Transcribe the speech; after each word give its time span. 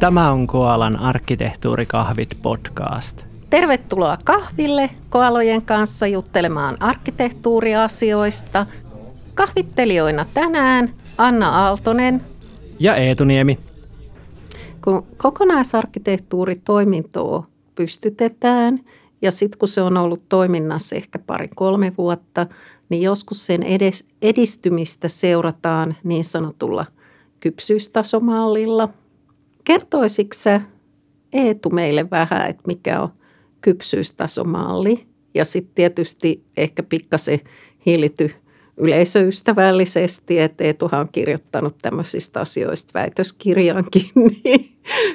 Tämä 0.00 0.32
on 0.32 0.46
Koalan 0.46 0.96
arkkitehtuurikahvit 0.96 2.28
podcast. 2.42 3.24
Tervetuloa 3.50 4.18
kahville 4.24 4.90
koalojen 5.10 5.62
kanssa 5.62 6.06
juttelemaan 6.06 6.82
arkkitehtuuriasioista. 6.82 8.66
Kahvittelijoina 9.34 10.26
tänään 10.34 10.92
Anna 11.18 11.48
Aaltonen 11.48 12.22
ja 12.78 12.96
Eetu 12.96 13.24
Niemi. 13.24 13.58
Kun 14.84 15.06
kokonaisarkkitehtuuritoimintoa 15.16 17.46
pystytetään 17.74 18.80
ja 19.22 19.30
sitten 19.30 19.58
kun 19.58 19.68
se 19.68 19.82
on 19.82 19.96
ollut 19.96 20.28
toiminnassa 20.28 20.96
ehkä 20.96 21.18
pari-kolme 21.18 21.92
vuotta, 21.98 22.46
niin 22.88 23.02
joskus 23.02 23.46
sen 23.46 23.62
edes, 23.62 24.04
edistymistä 24.22 25.08
seurataan 25.08 25.96
niin 26.04 26.24
sanotulla 26.24 26.86
kypsyystasomallilla. 27.40 28.88
Kertoisitko 29.70 30.36
sä 30.38 30.60
Eetu 31.32 31.70
meille 31.70 32.10
vähän, 32.10 32.50
että 32.50 32.62
mikä 32.66 33.00
on 33.00 33.08
kypsyystasomalli 33.60 35.06
ja 35.34 35.44
sitten 35.44 35.74
tietysti 35.74 36.44
ehkä 36.56 36.82
pikkasen 36.82 37.40
hiility 37.86 38.30
yleisöystävällisesti, 38.76 40.38
että 40.38 40.64
Eetuhan 40.64 41.00
on 41.00 41.08
kirjoittanut 41.12 41.76
tämmöisistä 41.82 42.40
asioista 42.40 42.98
väitöskirjankin, 42.98 44.10
niin 44.44 44.72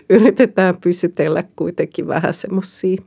yritetään 0.09 0.75
pysytellä 0.81 1.43
kuitenkin 1.55 2.07
vähän 2.07 2.33
semmoisia 2.33 2.97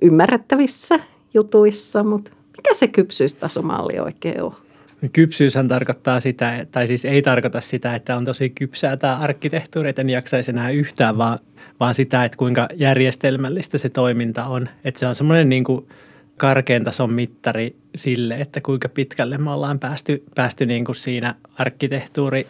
ymmärrettävissä 0.00 1.00
jutuissa, 1.34 2.04
mutta 2.04 2.30
mikä 2.56 2.74
se 2.74 2.88
kypsyystasomalli 2.88 3.98
oikein 3.98 4.42
on? 4.42 4.63
Kypsyyshän 5.12 5.68
tarkoittaa 5.68 6.20
sitä, 6.20 6.66
tai 6.70 6.86
siis 6.86 7.04
ei 7.04 7.22
tarkoita 7.22 7.60
sitä, 7.60 7.94
että 7.94 8.16
on 8.16 8.24
tosi 8.24 8.50
kypsää 8.50 8.96
tämä 8.96 9.16
arkkitehtuuri, 9.16 9.88
että 9.88 10.02
en 10.02 10.10
jaksaisi 10.10 10.50
enää 10.50 10.70
yhtään, 10.70 11.18
vaan, 11.18 11.38
vaan 11.80 11.94
sitä, 11.94 12.24
että 12.24 12.38
kuinka 12.38 12.68
järjestelmällistä 12.74 13.78
se 13.78 13.88
toiminta 13.88 14.44
on. 14.44 14.68
Että 14.84 15.00
se 15.00 15.06
on 15.06 15.14
semmoinen 15.14 15.48
niin 15.48 15.64
kuin 15.64 15.88
karkean 16.36 16.84
tason 16.84 17.12
mittari 17.12 17.76
sille, 17.94 18.34
että 18.34 18.60
kuinka 18.60 18.88
pitkälle 18.88 19.38
me 19.38 19.50
ollaan 19.50 19.78
päästy, 19.78 20.22
päästy 20.34 20.66
niin 20.66 20.84
kuin 20.84 20.96
siinä 20.96 21.34
arkkitehtuuri 21.58 22.46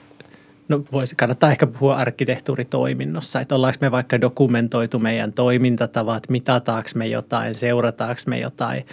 no 0.68 0.84
voisi, 0.92 1.16
kannattaa 1.16 1.50
ehkä 1.50 1.66
puhua 1.66 1.96
arkkitehtuuritoiminnossa, 1.96 3.40
että 3.40 3.54
ollaanko 3.54 3.78
me 3.80 3.90
vaikka 3.90 4.20
dokumentoitu 4.20 4.98
meidän 4.98 5.32
toimintatavat, 5.32 6.28
mitataanko 6.28 6.90
me 6.94 7.06
jotain, 7.06 7.54
seurataanko 7.54 8.22
me 8.26 8.38
jotain, 8.38 8.84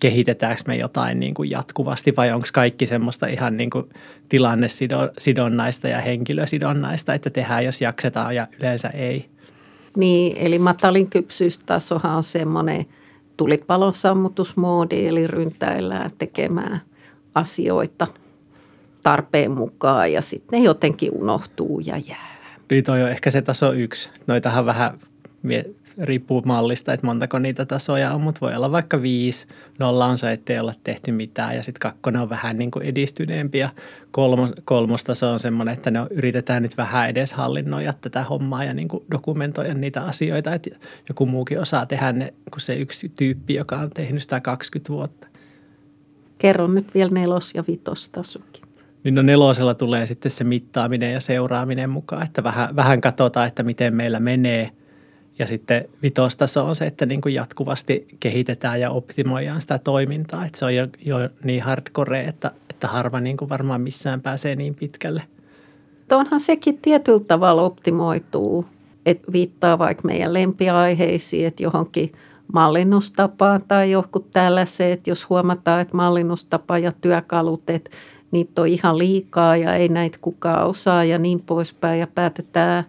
kehitetäänkö 0.00 0.62
me 0.66 0.76
jotain 0.76 1.20
niin 1.20 1.34
kuin 1.34 1.50
jatkuvasti 1.50 2.16
vai 2.16 2.32
onko 2.32 2.46
kaikki 2.52 2.86
semmoista 2.86 3.26
ihan 3.26 3.56
niin 3.56 3.70
kuin 3.70 3.88
tilannesidonnaista 4.28 5.88
ja 5.88 6.00
henkilösidonnaista, 6.00 7.14
että 7.14 7.30
tehdään 7.30 7.64
jos 7.64 7.80
jaksetaan 7.80 8.36
ja 8.36 8.46
yleensä 8.58 8.88
ei. 8.88 9.28
Niin, 9.96 10.36
eli 10.36 10.58
matalin 10.58 11.10
kypsyystasohan 11.10 12.16
on 12.16 12.22
semmoinen 12.22 12.86
tulipalon 13.36 13.94
sammutusmoodi, 13.94 15.06
eli 15.06 15.26
ryntäillään 15.26 16.10
tekemään 16.18 16.80
asioita 17.34 18.06
tarpeen 19.02 19.50
mukaan 19.50 20.12
ja 20.12 20.22
sitten 20.22 20.58
ne 20.58 20.64
jotenkin 20.64 21.10
unohtuu 21.12 21.80
ja 21.80 21.98
jää. 21.98 22.36
Niin 22.70 22.84
toi 22.84 23.02
on 23.02 23.10
ehkä 23.10 23.30
se 23.30 23.42
taso 23.42 23.72
yksi. 23.72 24.10
Noitahan 24.26 24.66
vähän 24.66 24.98
riippuu 25.98 26.42
mallista, 26.46 26.92
että 26.92 27.06
montako 27.06 27.38
niitä 27.38 27.66
tasoja 27.66 28.14
on, 28.14 28.20
mutta 28.20 28.40
voi 28.40 28.54
olla 28.54 28.72
vaikka 28.72 29.02
viisi. 29.02 29.46
Nolla 29.78 30.06
on 30.06 30.18
se, 30.18 30.32
ettei 30.32 30.58
olla 30.58 30.74
tehty 30.84 31.12
mitään 31.12 31.56
ja 31.56 31.62
sitten 31.62 31.80
kakkonen 31.80 32.22
on 32.22 32.30
vähän 32.30 32.58
niin 32.58 32.70
kuin 32.70 32.86
edistyneempi 32.86 33.58
ja 33.58 33.68
kolmo, 34.10 34.48
kolmostaso 34.64 35.32
on 35.32 35.40
semmoinen, 35.40 35.74
että 35.74 35.90
ne 35.90 36.00
on, 36.00 36.06
yritetään 36.10 36.62
nyt 36.62 36.76
vähän 36.76 37.10
edes 37.10 37.32
hallinnoida 37.32 37.92
tätä 37.92 38.24
hommaa 38.24 38.64
ja 38.64 38.74
niin 38.74 38.88
kuin 38.88 39.04
dokumentoida 39.10 39.74
niitä 39.74 40.02
asioita, 40.02 40.54
että 40.54 40.70
joku 41.08 41.26
muukin 41.26 41.60
osaa 41.60 41.86
tehdä 41.86 42.12
ne 42.12 42.34
kuin 42.50 42.60
se 42.60 42.74
yksi 42.74 43.08
tyyppi, 43.08 43.54
joka 43.54 43.76
on 43.76 43.90
tehnyt 43.90 44.22
sitä 44.22 44.40
20 44.40 44.92
vuotta. 44.92 45.28
Kerro 46.38 46.66
nyt 46.66 46.94
vielä 46.94 47.10
nelos- 47.10 47.54
ja 47.54 47.64
vitostasokin. 47.68 48.64
Niin 49.04 49.14
no 49.14 49.22
nelosella 49.22 49.74
tulee 49.74 50.06
sitten 50.06 50.30
se 50.30 50.44
mittaaminen 50.44 51.12
ja 51.12 51.20
seuraaminen 51.20 51.90
mukaan, 51.90 52.22
että 52.22 52.44
vähän, 52.44 52.76
vähän 52.76 53.00
katsotaan, 53.00 53.48
että 53.48 53.62
miten 53.62 53.96
meillä 53.96 54.20
menee– 54.20 54.70
ja 55.40 55.46
sitten 55.46 55.88
vitostaso 56.02 56.66
on 56.66 56.76
se, 56.76 56.86
että 56.86 57.06
niin 57.06 57.20
kuin 57.20 57.34
jatkuvasti 57.34 58.08
kehitetään 58.20 58.80
ja 58.80 58.90
optimoidaan 58.90 59.60
sitä 59.60 59.78
toimintaa. 59.78 60.46
Että 60.46 60.58
se 60.58 60.64
on 60.64 60.74
jo, 60.74 60.86
jo 61.04 61.16
niin 61.44 61.62
hardcore, 61.62 62.24
että, 62.24 62.50
että 62.70 62.88
harva 62.88 63.20
niin 63.20 63.36
kuin 63.36 63.48
varmaan 63.48 63.80
missään 63.80 64.20
pääsee 64.20 64.56
niin 64.56 64.74
pitkälle. 64.74 65.22
Onhan 66.12 66.40
sekin 66.40 66.78
tietyllä 66.78 67.20
tavalla 67.20 67.62
optimoituu, 67.62 68.66
että 69.06 69.32
viittaa 69.32 69.78
vaikka 69.78 70.02
meidän 70.04 70.32
lempiaiheisiin, 70.32 71.46
että 71.46 71.62
johonkin 71.62 72.12
mallinnustapaan 72.52 73.62
tai 73.68 73.90
johonkin 73.90 74.24
tällaiseen, 74.32 74.92
että 74.92 75.10
jos 75.10 75.28
huomataan, 75.28 75.80
että 75.80 75.96
mallinnustapa 75.96 76.78
ja 76.78 76.92
työkalut, 76.92 77.70
että 77.70 77.90
niitä 78.30 78.62
on 78.62 78.68
ihan 78.68 78.98
liikaa 78.98 79.56
ja 79.56 79.74
ei 79.74 79.88
näitä 79.88 80.18
kukaan 80.20 80.66
osaa 80.66 81.04
ja 81.04 81.18
niin 81.18 81.40
poispäin 81.40 82.00
ja 82.00 82.06
päätetään 82.06 82.84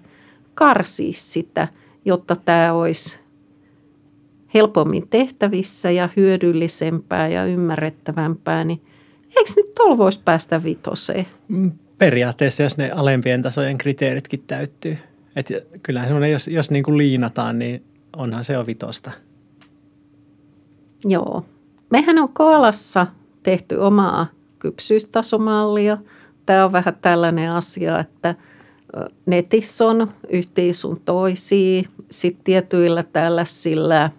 karsia 0.56 1.14
sitä– 1.14 1.68
jotta 2.06 2.36
tämä 2.36 2.74
olisi 2.74 3.20
helpommin 4.54 5.08
tehtävissä 5.08 5.92
ja 5.92 6.10
hyödyllisempää 6.16 7.28
ja 7.28 7.46
ymmärrettävämpää, 7.46 8.64
niin 8.64 8.82
eikö 9.38 9.52
nyt 9.56 9.76
tuolla 9.76 9.98
voisi 9.98 10.22
päästä 10.26 10.64
vitoseen? 10.64 11.28
Mm, 11.48 11.72
periaatteessa, 11.98 12.64
jos 12.64 12.78
ne 12.78 12.92
alempien 12.92 13.42
tasojen 13.42 13.78
kriteeritkin 13.78 14.44
täyttyy. 14.48 14.98
Et 15.36 15.50
kyllähän 15.84 16.10
semmoinen, 16.10 16.32
jos, 16.32 16.48
jos 16.48 16.72
niin 16.72 16.84
kuin 16.84 16.98
liinataan, 16.98 17.60
niin 17.60 17.84
onhan 18.18 18.44
se 18.44 18.54
jo 18.54 18.66
vitosta. 18.66 19.12
Joo. 21.06 21.46
Mehän 21.90 22.18
on 22.18 22.30
Koalassa 22.34 23.08
tehty 23.44 23.76
omaa 23.76 24.28
kypsyystasomallia. 24.60 25.98
Tämä 26.46 26.66
on 26.66 26.72
vähän 26.72 26.98
tällainen 27.02 27.52
asia, 27.52 28.00
että– 28.00 28.36
netissä 29.26 29.86
on 29.86 30.12
yhteen 30.30 30.74
sun. 30.74 31.02
Sitten 32.12 32.44
tietyillä 32.44 33.04
tällaisilla, 33.04 34.10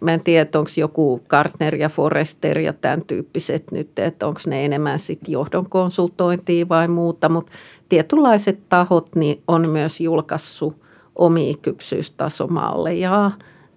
mä 0.00 0.14
en 0.14 0.20
tiedä, 0.20 0.58
onko 0.58 0.70
joku 0.76 1.22
Gartner 1.28 1.74
ja 1.74 1.88
Forrester 1.88 2.58
ja 2.58 2.72
tämän 2.72 3.02
tyyppiset 3.06 3.72
nyt, 3.72 3.98
että 3.98 4.26
onko 4.26 4.40
ne 4.46 4.64
enemmän 4.64 4.98
sitten 4.98 5.32
johdon 5.32 5.70
konsultointia 5.70 6.68
vai 6.68 6.88
muuta, 6.88 7.28
mutta 7.28 7.52
tietynlaiset 7.88 8.68
tahot 8.68 9.16
niin 9.16 9.42
on 9.48 9.68
myös 9.68 10.00
julkaissut 10.00 10.76
omia 11.16 11.54
kypsyystasomalleja. 11.62 13.30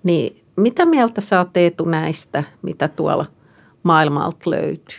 Niin 0.03 0.43
mitä 0.55 0.85
mieltä 0.85 1.21
sä 1.21 1.39
oot 1.39 1.49
näistä, 1.85 2.43
mitä 2.61 2.87
tuolla 2.87 3.25
maailmalta 3.83 4.49
löytyy? 4.49 4.97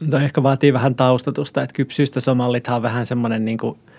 No 0.00 0.18
ehkä 0.18 0.42
vaatii 0.42 0.72
vähän 0.72 0.94
taustatusta, 0.94 1.62
että 1.62 1.74
kypsyystasomallit 1.74 2.68
on 2.68 2.82
vähän 2.82 3.06
semmoinen 3.06 3.44
niin 3.44 3.58
kuin– 3.58 3.78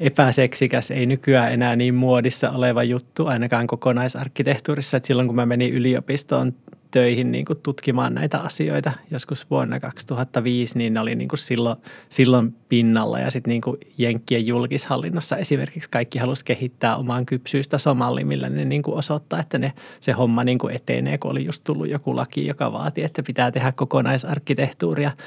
epäseksikäs, 0.00 0.90
ei 0.90 1.06
nykyään 1.06 1.52
enää 1.52 1.76
niin 1.76 1.94
muodissa 1.94 2.50
oleva 2.50 2.82
juttu 2.82 3.26
ainakaan 3.26 3.66
kokonaisarkkitehtuurissa. 3.66 4.96
Että 4.96 5.06
silloin 5.06 5.28
kun 5.28 5.36
mä 5.36 5.46
menin 5.46 5.72
yliopistoon 5.72 6.54
töihin 6.90 7.32
niin 7.32 7.44
kuin 7.44 7.58
tutkimaan 7.62 8.14
näitä 8.14 8.38
asioita 8.38 8.92
joskus 9.10 9.50
vuonna 9.50 9.80
2005, 9.80 10.78
niin 10.78 10.94
ne 10.94 11.00
oli 11.00 11.14
niin 11.14 11.28
kuin 11.28 11.38
silloin, 11.38 11.76
silloin 12.08 12.54
pinnalla. 12.68 13.18
Ja 13.18 13.30
sitten 13.30 13.50
niin 13.50 13.78
Jenkkien 13.98 14.46
julkishallinnossa 14.46 15.36
esimerkiksi 15.36 15.90
kaikki 15.90 16.18
halusi 16.18 16.44
kehittää 16.44 16.96
omaan 16.96 17.26
kypsyystasomalli, 17.26 18.24
millä 18.24 18.48
ne 18.48 18.64
niin 18.64 18.82
kuin 18.82 18.96
osoittaa, 18.96 19.40
että 19.40 19.58
ne, 19.58 19.72
se 20.00 20.12
homma 20.12 20.44
niin 20.44 20.58
kuin 20.58 20.74
etenee, 20.74 21.18
kun 21.18 21.30
oli 21.30 21.44
just 21.44 21.64
tullut 21.64 21.88
joku 21.88 22.16
laki, 22.16 22.46
joka 22.46 22.72
vaati, 22.72 23.02
että 23.02 23.22
pitää 23.22 23.50
tehdä 23.50 23.72
kokonaisarkkitehtuuria– 23.72 25.10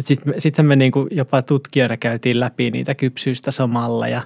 sitten 0.00 0.34
sit 0.38 0.56
me 0.62 0.76
niin 0.76 0.92
jopa 1.10 1.42
tutkijoina 1.42 1.96
käytiin 1.96 2.40
läpi 2.40 2.70
niitä 2.70 2.94
kypsyystasomalleja, 2.94 4.22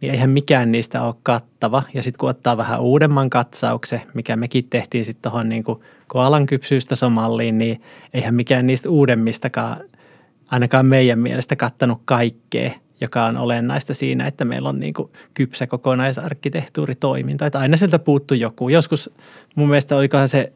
niin 0.00 0.12
eihän 0.12 0.30
mikään 0.30 0.72
niistä 0.72 1.02
ole 1.02 1.14
kattava. 1.22 1.82
Ja 1.94 2.02
sitten 2.02 2.18
kun 2.18 2.28
ottaa 2.30 2.56
vähän 2.56 2.80
uudemman 2.80 3.30
katsauksen, 3.30 4.02
mikä 4.14 4.36
mekin 4.36 4.64
tehtiin 4.70 5.04
sitten 5.04 5.30
tuohon 5.30 5.48
niin 5.48 5.64
koalan 6.06 6.46
kypsyystasomalliin, 6.46 7.58
niin 7.58 7.82
eihän 8.14 8.34
mikään 8.34 8.66
niistä 8.66 8.90
uudemmistakaan 8.90 9.80
ainakaan 10.50 10.86
meidän 10.86 11.18
mielestä 11.18 11.56
kattanut 11.56 12.02
kaikkea, 12.04 12.70
joka 13.00 13.24
on 13.24 13.36
olennaista 13.36 13.94
siinä, 13.94 14.26
että 14.26 14.44
meillä 14.44 14.68
on 14.68 14.80
niin 14.80 14.94
kuin 14.94 15.10
kypsä 15.34 15.66
kokonaisarkkitehtuuritoiminta. 15.66 17.46
Että 17.46 17.58
aina 17.58 17.76
sieltä 17.76 17.98
puuttuu 17.98 18.36
joku. 18.36 18.68
Joskus 18.68 19.10
mun 19.54 19.68
mielestä 19.68 19.96
olikohan 19.96 20.28
se 20.28 20.52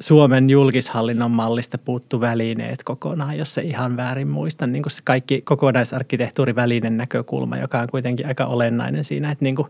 Suomen 0.00 0.50
julkishallinnon 0.50 1.30
mallista 1.30 1.78
puuttu 1.78 2.20
välineet 2.20 2.82
kokonaan, 2.82 3.38
jos 3.38 3.54
se 3.54 3.62
ihan 3.62 3.96
väärin 3.96 4.28
muista. 4.28 4.66
Niin 4.66 4.82
kuin 4.82 4.90
se 4.90 5.02
kaikki 5.04 5.40
kokonaisarkkitehtuurivälinen 5.40 6.96
näkökulma, 6.96 7.56
joka 7.56 7.78
on 7.78 7.88
kuitenkin 7.90 8.26
aika 8.26 8.46
olennainen 8.46 9.04
siinä, 9.04 9.30
että 9.30 9.44
niin 9.44 9.56
kuin 9.56 9.68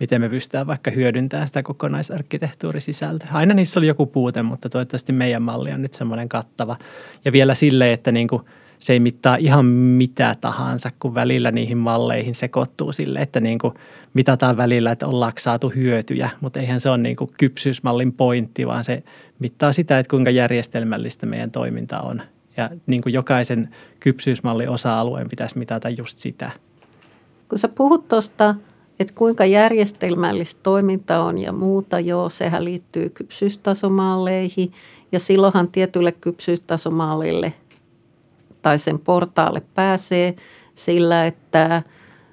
miten 0.00 0.20
me 0.20 0.28
pystytään 0.28 0.66
vaikka 0.66 0.90
hyödyntämään 0.90 1.46
sitä 1.46 1.62
kokonaisarkkitehtuurisisältöä. 1.62 3.28
Aina 3.32 3.54
niissä 3.54 3.80
oli 3.80 3.86
joku 3.86 4.06
puute, 4.06 4.42
mutta 4.42 4.68
toivottavasti 4.68 5.12
meidän 5.12 5.42
malli 5.42 5.72
on 5.72 5.82
nyt 5.82 5.94
semmoinen 5.94 6.28
kattava. 6.28 6.76
Ja 7.24 7.32
vielä 7.32 7.54
silleen, 7.54 7.92
että 7.92 8.12
niin 8.12 8.28
kuin 8.28 8.42
se 8.78 8.92
ei 8.92 9.00
mittaa 9.00 9.36
ihan 9.36 9.64
mitä 9.66 10.36
tahansa, 10.40 10.90
kun 11.00 11.14
välillä 11.14 11.50
niihin 11.50 11.78
malleihin 11.78 12.34
sekoittuu 12.34 12.92
sille, 12.92 13.20
että 13.20 13.40
niin 13.40 13.58
kuin 13.58 13.74
mitataan 14.14 14.56
välillä, 14.56 14.90
että 14.90 15.06
ollaanko 15.06 15.40
saatu 15.40 15.68
hyötyjä, 15.68 16.30
mutta 16.40 16.60
eihän 16.60 16.80
se 16.80 16.90
ole 16.90 16.98
niin 16.98 17.16
kuin 17.16 17.30
kypsyysmallin 17.38 18.12
pointti, 18.12 18.66
vaan 18.66 18.84
se 18.84 19.02
mittaa 19.38 19.72
sitä, 19.72 19.98
että 19.98 20.10
kuinka 20.10 20.30
järjestelmällistä 20.30 21.26
meidän 21.26 21.50
toiminta 21.50 22.00
on. 22.00 22.22
Ja 22.56 22.70
niin 22.86 23.02
kuin 23.02 23.12
jokaisen 23.12 23.68
kypsyysmallin 24.00 24.68
osa-alueen 24.68 25.28
pitäisi 25.28 25.58
mitata 25.58 25.88
just 25.88 26.18
sitä. 26.18 26.50
Kun 27.48 27.58
sä 27.58 27.68
puhut 27.68 28.08
tuosta, 28.08 28.54
että 29.00 29.14
kuinka 29.14 29.44
järjestelmällistä 29.44 30.60
toiminta 30.62 31.24
on 31.24 31.38
ja 31.38 31.52
muuta, 31.52 32.00
joo, 32.00 32.28
sehän 32.28 32.64
liittyy 32.64 33.08
kypsyystasomalleihin. 33.08 34.72
Ja 35.12 35.18
silloinhan 35.18 35.68
tietylle 35.68 36.12
kypsyystasomallille 36.12 37.52
tai 38.66 38.78
sen 38.78 38.98
portaalle 38.98 39.62
pääsee 39.74 40.36
sillä, 40.74 41.26
että 41.26 41.82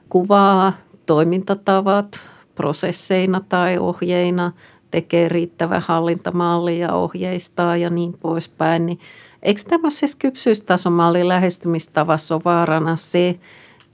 kuvaa 0.09 0.73
toimintatavat 1.05 2.19
prosesseina 2.55 3.41
tai 3.49 3.77
ohjeina, 3.77 4.51
tekee 4.91 5.29
riittävä 5.29 5.81
hallintamalli 5.85 6.79
ja 6.79 6.93
ohjeistaa 6.93 7.77
ja 7.77 7.89
niin 7.89 8.13
poispäin. 8.13 8.85
Niin 8.85 8.99
eikö 9.43 9.61
tämmöisessä 9.67 10.17
kypsyystasomallin 10.19 11.27
lähestymistavassa 11.27 12.35
ole 12.35 12.41
vaarana 12.45 12.95
se, 12.95 13.39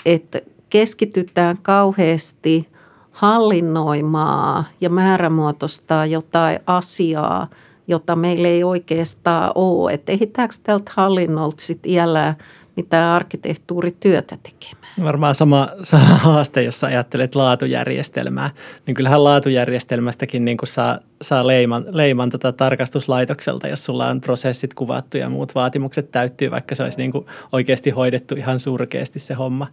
että 0.05 0.39
keskitytään 0.69 1.57
kauheasti 1.61 2.69
hallinnoimaan 3.11 4.63
ja 4.81 4.89
määrämuotoistaa 4.89 6.05
jotain 6.05 6.59
asiaa, 6.67 7.47
jota 7.89 8.15
meillä 8.15 8.47
ei 8.47 8.63
oikeastaan 8.63 9.51
ole. 9.55 9.93
Että 9.93 10.11
ehditäänkö 10.11 10.55
tältä 10.63 10.91
hallinnolta 10.95 11.61
sitten 11.63 11.91
iällä 11.91 12.35
mitään 12.75 13.15
arkkitehtuurityötä 13.15 14.37
tekemään? 14.43 14.93
Varmaan 15.03 15.35
sama, 15.35 15.67
sama 15.83 16.03
haaste, 16.05 16.63
jos 16.63 16.83
ajattelet 16.83 17.35
laatujärjestelmää, 17.35 18.49
niin 18.85 18.95
kyllähän 18.95 19.23
laatujärjestelmästäkin 19.23 20.45
niin 20.45 20.57
kuin 20.57 20.67
saa, 20.67 20.99
saa 21.21 21.47
leiman, 21.47 21.85
leiman 21.89 22.29
tätä 22.29 22.51
tarkastuslaitokselta, 22.51 23.67
jos 23.67 23.85
sulla 23.85 24.07
on 24.07 24.21
prosessit 24.21 24.73
kuvattu 24.73 25.17
ja 25.17 25.29
muut 25.29 25.55
vaatimukset 25.55 26.11
täyttyy, 26.11 26.51
vaikka 26.51 26.75
se 26.75 26.83
olisi 26.83 26.97
niin 26.97 27.11
kuin 27.11 27.25
oikeasti 27.51 27.89
hoidettu 27.89 28.35
ihan 28.35 28.59
surkeasti 28.59 29.19
se 29.19 29.33
homma. 29.33 29.67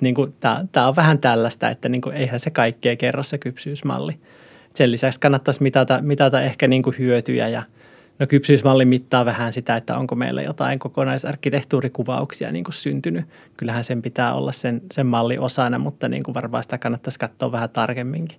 Niin 0.00 0.14
tämä 0.72 0.88
on 0.88 0.96
vähän 0.96 1.18
tällaista, 1.18 1.70
että 1.70 1.88
niin 1.88 2.00
kuin 2.00 2.16
eihän 2.16 2.40
se 2.40 2.50
kaikkea 2.50 2.96
kerro 2.96 3.22
se 3.22 3.38
kypsyysmalli. 3.38 4.18
Sen 4.74 4.92
lisäksi 4.92 5.20
kannattaisi 5.20 5.62
mitata, 5.62 6.02
mitata 6.02 6.42
ehkä 6.42 6.68
niin 6.68 6.82
kuin 6.82 6.98
hyötyjä 6.98 7.48
ja– 7.48 7.62
No 8.18 8.26
kypsyysmalli 8.26 8.84
mittaa 8.84 9.24
vähän 9.24 9.52
sitä, 9.52 9.76
että 9.76 9.98
onko 9.98 10.14
meillä 10.14 10.42
jotain 10.42 10.78
kokonaisarkkitehtuurikuvauksia 10.78 12.52
niin 12.52 12.64
kuin 12.64 12.74
syntynyt. 12.74 13.24
Kyllähän 13.56 13.84
sen 13.84 14.02
pitää 14.02 14.34
olla 14.34 14.52
sen, 14.52 14.82
sen 14.92 15.06
malli 15.06 15.38
osana, 15.38 15.78
mutta 15.78 16.08
niin 16.08 16.22
kuin 16.22 16.34
varmaan 16.34 16.62
sitä 16.62 16.78
kannattaisi 16.78 17.18
katsoa 17.18 17.52
vähän 17.52 17.70
tarkemminkin. 17.70 18.38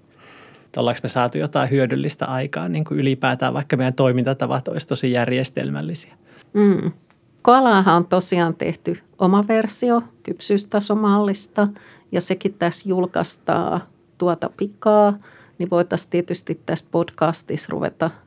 Että 0.65 0.79
ollaanko 0.79 0.99
me 1.03 1.09
saatu 1.09 1.37
jotain 1.37 1.69
hyödyllistä 1.69 2.25
aikaa 2.25 2.69
niin 2.69 2.85
kuin 2.85 2.99
ylipäätään, 2.99 3.53
vaikka 3.53 3.77
meidän 3.77 3.93
toimintatavat 3.93 4.67
olisi 4.67 4.87
tosi 4.87 5.11
järjestelmällisiä. 5.11 6.13
Mm. 6.53 6.91
Koalahan 7.41 7.95
on 7.95 8.07
tosiaan 8.07 8.55
tehty 8.55 8.97
oma 9.19 9.47
versio 9.47 10.03
kypsyystasomallista 10.23 11.67
ja 12.11 12.21
sekin 12.21 12.53
tässä 12.53 12.89
julkaistaan 12.89 13.81
tuota 14.17 14.49
pikaa, 14.57 15.19
niin 15.57 15.69
voitaisiin 15.69 16.09
tietysti 16.09 16.61
tässä 16.65 16.85
podcastissa 16.91 17.71
ruveta– 17.71 18.09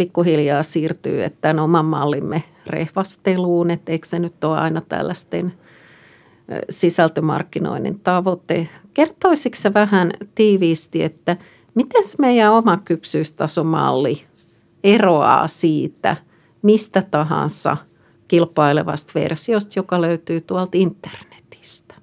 pikkuhiljaa 0.00 0.62
siirtyy 0.62 1.24
että 1.24 1.38
tämän 1.40 1.58
oman 1.58 1.84
mallimme 1.84 2.42
rehvasteluun, 2.66 3.70
että 3.70 3.92
eikö 3.92 4.06
se 4.06 4.18
nyt 4.18 4.44
ole 4.44 4.58
aina 4.58 4.80
tällaisten 4.80 5.52
sisältömarkkinoinnin 6.70 8.00
tavoite. 8.00 8.68
Kertoisitko 8.94 9.74
vähän 9.74 10.12
tiiviisti, 10.34 11.02
että 11.02 11.36
miten 11.74 12.02
meidän 12.18 12.52
oma 12.52 12.76
kypsyystasomalli 12.76 14.22
eroaa 14.84 15.48
siitä 15.48 16.16
mistä 16.62 17.02
tahansa 17.10 17.76
kilpailevasta 18.28 19.12
versiosta, 19.14 19.72
joka 19.76 20.00
löytyy 20.00 20.40
tuolta 20.40 20.78
internetistä? 20.78 21.94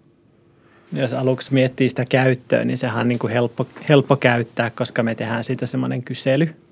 Jos 0.98 1.14
aluksi 1.14 1.54
miettii 1.54 1.90
sitä 1.90 2.06
käyttöä, 2.10 2.66
niin 2.66 2.78
sehän 2.78 3.00
on 3.00 3.08
niin 3.08 3.20
kuin 3.20 3.34
helppo, 3.34 3.68
helppo 3.90 4.16
käyttää, 4.16 4.70
koska 4.70 5.04
me 5.04 5.16
tehdään 5.16 5.44
siitä 5.44 5.66
semmoinen 5.66 6.04
kysely– 6.04 6.50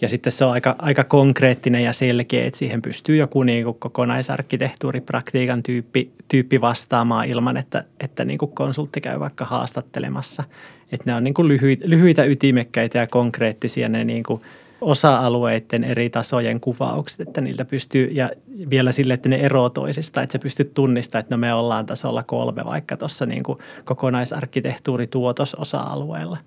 ja 0.00 0.08
sitten 0.08 0.32
se 0.32 0.44
on 0.44 0.52
aika, 0.52 0.76
aika 0.78 1.04
konkreettinen 1.04 1.84
ja 1.84 1.92
selkeä, 1.92 2.46
että 2.46 2.58
siihen 2.58 2.82
pystyy 2.82 3.16
joku 3.16 3.42
niin 3.42 3.64
kuin 3.64 3.76
kokonaisarkkitehtuuripraktiikan 3.78 5.62
tyyppi, 5.62 6.10
tyyppi 6.28 6.60
vastaamaan 6.60 7.28
ilman, 7.28 7.56
että, 7.56 7.84
että 8.00 8.24
niin 8.24 8.38
kuin 8.38 8.52
konsultti 8.52 9.00
käy 9.00 9.20
vaikka 9.20 9.44
haastattelemassa. 9.44 10.44
Että 10.92 11.10
ne 11.10 11.14
on 11.14 11.24
niin 11.24 11.34
kuin 11.34 11.48
lyhyitä, 11.48 11.84
lyhyitä, 11.88 12.24
ytimekkäitä 12.24 12.98
ja 12.98 13.06
konkreettisia 13.06 13.88
ne 13.88 14.04
niin 14.04 14.22
kuin 14.22 14.42
osa-alueiden 14.80 15.84
eri 15.84 16.10
tasojen 16.10 16.60
kuvaukset, 16.60 17.20
että 17.20 17.40
niiltä 17.40 17.64
pystyy, 17.64 18.06
ja 18.06 18.30
vielä 18.70 18.92
sille, 18.92 19.14
että 19.14 19.28
ne 19.28 19.36
eroaa 19.36 19.70
toisista, 19.70 20.22
että 20.22 20.32
se 20.32 20.38
pystyy 20.38 20.70
tunnistamaan, 20.74 21.20
että 21.20 21.34
no 21.34 21.40
me 21.40 21.54
ollaan 21.54 21.86
tasolla 21.86 22.22
kolme 22.22 22.64
vaikka 22.64 22.96
tuossa 22.96 23.26
niin 23.26 23.42
kuin 23.42 23.58
kokonaisarkkitehtuurituotososa-alueella. 23.84 26.38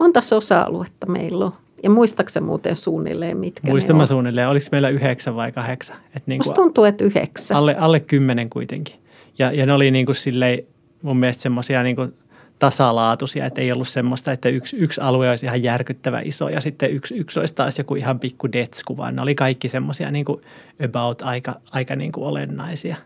Monta 0.00 0.20
osa-aluetta 0.36 1.06
meillä 1.06 1.44
on? 1.44 1.52
Ja 1.82 1.90
muistaakseni 1.90 2.46
muuten 2.46 2.76
suunnilleen, 2.76 3.36
mitkä 3.36 3.70
Muistan 3.70 3.96
mä 3.96 4.06
suunnilleen. 4.06 4.48
Oliko 4.48 4.66
meillä 4.72 4.88
yhdeksän 4.88 5.36
vai 5.36 5.52
kahdeksan? 5.52 5.96
Et 6.16 6.26
niin 6.26 6.40
kuin 6.44 6.54
tuntuu, 6.54 6.84
että 6.84 7.04
yhdeksän. 7.04 7.56
Alle, 7.56 7.76
alle 7.78 8.00
kymmenen 8.00 8.50
kuitenkin. 8.50 8.94
Ja, 9.38 9.52
ja 9.52 9.66
ne 9.66 9.72
oli 9.72 9.90
niin 9.90 10.06
kuin 10.06 10.16
silleen, 10.16 10.58
mun 11.02 11.16
mielestä 11.16 11.42
semmoisia 11.42 11.82
niin 11.82 11.96
kuin 11.96 12.14
tasalaatuisia, 12.58 13.46
että 13.46 13.60
ei 13.60 13.72
ollut 13.72 13.88
semmoista, 13.88 14.32
että 14.32 14.48
yksi, 14.48 14.76
yksi 14.76 15.00
alue 15.00 15.30
olisi 15.30 15.46
ihan 15.46 15.62
järkyttävä 15.62 16.20
iso 16.20 16.48
ja 16.48 16.60
sitten 16.60 16.90
yksi, 16.90 17.14
yksi 17.14 17.40
olisi 17.40 17.54
taas 17.54 17.78
joku 17.78 17.94
ihan 17.94 18.20
pikku 18.20 18.52
detsku, 18.52 18.96
vaan 18.96 19.16
ne 19.16 19.22
oli 19.22 19.34
kaikki 19.34 19.68
semmoisia 19.68 20.10
niin 20.10 20.24
kuin 20.24 20.40
about 20.84 21.22
aika, 21.22 21.54
aika 21.70 21.96
niin 21.96 22.12
kuin 22.12 22.26
olennaisia. 22.26 22.96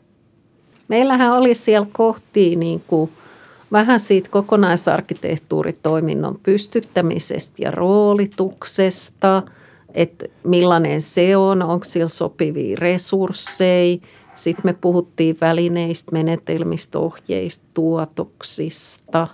Meillähän 0.88 1.32
oli 1.32 1.54
siellä 1.54 1.88
kohtiin 1.92 2.60
niin 2.60 2.82
kuin– 2.86 3.12
vähän 3.72 4.00
siitä 4.00 4.30
kokonaisarkkitehtuuritoiminnon 4.30 6.40
pystyttämisestä 6.42 7.62
ja 7.62 7.70
roolituksesta, 7.70 9.42
että 9.94 10.26
millainen 10.44 11.00
se 11.00 11.36
on, 11.36 11.62
onko 11.62 11.84
sillä 11.84 12.08
sopivia 12.08 12.76
resursseja. 12.78 13.98
Sitten 14.34 14.62
me 14.64 14.72
puhuttiin 14.72 15.38
välineistä, 15.40 16.12
menetelmistä, 16.12 16.98
ohjeista, 16.98 17.64
tuotoksista, 17.74 19.28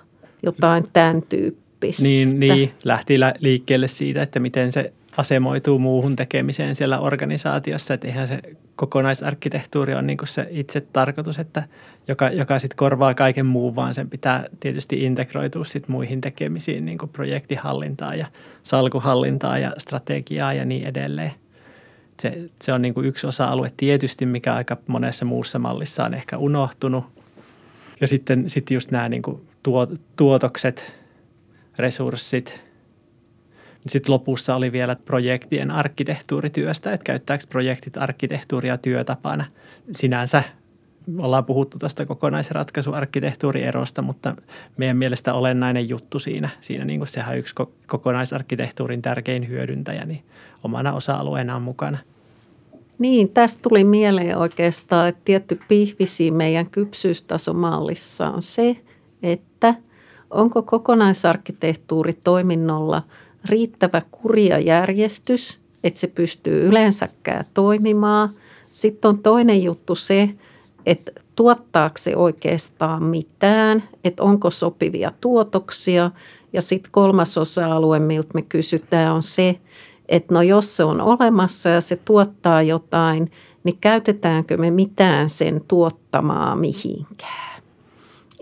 jotain 0.47 0.89
tämän 0.93 1.23
tyyppistä. 1.23 2.03
Niin, 2.03 2.41
niin 2.41 2.73
lähti 2.85 3.15
liikkeelle 3.39 3.89
siitä, 3.89 4.23
että 4.23 4.41
miten 4.41 4.73
se 4.73 4.93
asemoituu 5.17 5.79
muuhun 5.79 6.17
tekemiseen 6.17 6.75
siellä 6.75 6.99
organisaatiossa. 6.99 7.95
Että 7.95 8.09
eihän 8.09 8.29
se 8.29 8.41
kokonaisarkkitehtuuri 8.77 9.95
on 9.95 10.07
niin 10.07 10.19
se 10.25 10.47
itse 10.51 10.81
tarkoitus, 10.81 11.39
että 11.39 11.63
joka, 12.09 12.29
joka 12.29 12.59
sitten 12.59 12.77
korvaa 12.77 13.15
kaiken 13.15 13.47
muun, 13.47 13.77
vaan 13.77 13.95
sen 13.95 14.11
pitää 14.11 14.45
tietysti 14.61 15.05
integroitua 15.05 15.65
sit 15.65 15.89
muihin 15.89 16.21
tekemisiin, 16.21 16.85
niin 16.85 16.99
kuin 16.99 17.11
projektihallintaa 17.11 18.15
ja 18.15 18.27
salkuhallintaa 18.63 19.59
ja 19.59 19.73
strategiaa 19.79 20.53
ja 20.53 20.65
niin 20.65 20.87
edelleen. 20.87 21.33
Se, 22.23 22.47
se 22.63 22.73
on 22.73 22.83
niin 22.83 22.95
yksi 23.05 23.27
osa-alue 23.27 23.73
tietysti, 23.77 24.27
mikä 24.27 24.55
aika 24.55 24.77
monessa 24.87 25.25
muussa 25.25 25.59
mallissa 25.59 26.05
on 26.05 26.15
ehkä 26.15 26.39
unohtunut. 26.39 27.05
Ja 28.01 28.07
sitten, 28.07 28.51
sitten 28.51 28.75
just 28.75 28.91
nämä 28.91 29.09
niin 29.09 29.23
kuin 29.23 29.49
tuotokset, 30.17 30.95
resurssit– 31.79 32.61
sitten 33.89 34.13
lopussa 34.13 34.55
oli 34.55 34.73
vielä 34.73 34.97
projektien 35.05 35.71
arkkitehtuurityöstä, 35.71 36.93
että 36.93 37.05
käyttääkö 37.05 37.45
projektit 37.49 37.97
arkkitehtuuria 37.97 38.79
työtapana. 38.79 39.45
Sinänsä 39.91 40.43
ollaan 41.19 41.45
puhuttu 41.45 41.79
tästä 41.79 42.07
kokonaisratkaisuarkkitehtuurierosta, 42.07 44.03
mutta 44.03 44.37
meidän 44.77 44.97
mielestä 44.97 45.35
olennainen 45.35 45.89
juttu 45.89 46.19
siinä, 46.19 46.49
siinä 46.61 46.85
niin 46.85 47.01
kuin 47.01 47.09
sehän 47.09 47.39
yksi 47.39 47.55
kokonaisarkkitehtuurin 47.87 49.03
tärkein 49.03 49.49
hyödyntäjä, 49.49 50.05
niin 50.05 50.25
omana 50.65 50.93
osa-alueena 50.93 51.57
on 51.57 51.63
mukana. 51.63 51.99
Niin, 52.99 53.29
tästä 53.29 53.63
tuli 53.69 53.85
mieleen 53.85 54.39
oikeastaan, 54.39 55.09
että 55.09 55.21
tietty 55.25 55.59
pihvisi 55.69 56.31
meidän 56.31 56.67
kypsyystasomallissa 56.71 58.29
on 58.29 58.43
se, 58.43 58.77
että 59.23 59.75
onko 60.31 60.63
kokonaisarkkitehtuuri 60.63 62.13
toiminnolla– 62.13 63.03
riittävä 63.49 64.03
kuria 64.11 64.59
järjestys, 64.59 65.59
että 65.85 66.01
se 66.01 66.07
pystyy 66.07 66.67
yleensäkään 66.67 67.45
toimimaan. 67.55 68.31
Sitten 68.73 69.09
on 69.09 69.19
toinen 69.19 69.63
juttu 69.63 69.95
se, 69.95 70.31
että 70.87 71.13
tuottaako 71.37 71.97
se 71.99 72.17
oikeastaan 72.17 73.03
mitään, 73.03 73.83
että 74.05 74.23
onko 74.23 74.51
sopivia 74.51 75.13
tuotoksia. 75.21 76.11
Ja 76.53 76.63
sitten 76.63 76.93
kolmas 76.93 77.39
osa-alue, 77.39 77.99
miltä 77.99 78.29
me 78.35 78.43
kysytään, 78.43 79.13
on 79.13 79.23
se, 79.23 79.61
että 80.09 80.35
no 80.35 80.43
jos 80.43 80.77
se 80.77 80.85
on 80.85 81.01
olemassa 81.01 81.69
ja 81.69 81.81
se 81.81 81.97
tuottaa 81.97 82.63
jotain, 82.63 83.31
niin 83.65 83.79
käytetäänkö 83.81 84.57
me 84.57 84.71
mitään 84.71 85.29
sen 85.29 85.61
tuottamaa 85.69 86.57
mihinkään. 86.57 87.63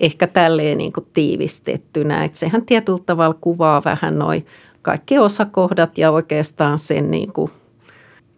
Ehkä 0.01 0.27
tälleen 0.27 0.79
niin 0.79 0.93
kuin 0.93 1.07
tiivistettynä, 1.13 2.25
että 2.25 2.39
sehän 2.39 2.67
tietyllä 2.67 3.03
tavalla 3.07 3.37
kuvaa 3.41 3.83
vähän 3.85 4.19
noin 4.19 4.47
kaikki 4.83 5.19
osakohdat 5.19 5.99
ja 5.99 6.11
oikeastaan 6.11 6.79
sen, 6.79 7.11
niin 7.11 7.33
kuin, 7.33 7.51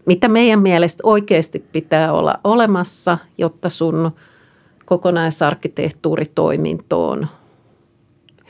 mitä 0.07 0.29
meidän 0.29 0.61
mielestä 0.61 1.01
oikeasti 1.05 1.65
pitää 1.73 2.13
olla 2.13 2.41
olemassa, 2.45 3.19
jotta 3.39 3.69
sun 3.69 4.11
kokonaisarkkitehtuuritoiminto 4.85 7.09
on 7.09 7.27